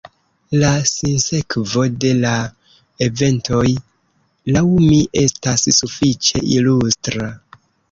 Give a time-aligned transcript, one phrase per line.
[0.61, 2.31] La sinsekvo de la
[3.09, 3.67] eventoj,
[4.57, 7.33] laŭ mi, estas sufiĉe ilustra.